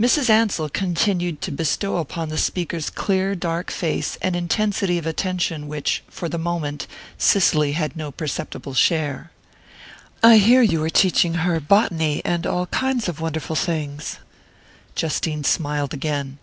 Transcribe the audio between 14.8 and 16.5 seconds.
Justine smiled again.